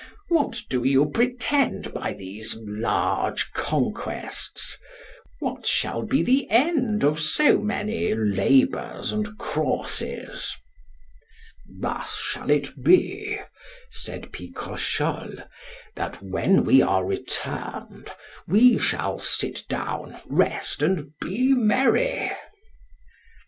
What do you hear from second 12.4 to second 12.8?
it